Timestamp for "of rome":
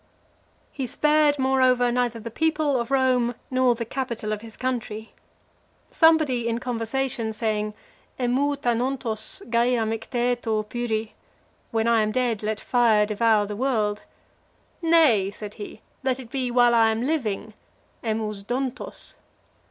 2.81-3.35